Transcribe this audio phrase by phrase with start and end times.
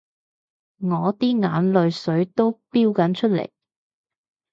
[0.79, 3.51] 我啲眼淚水都標緊出嚟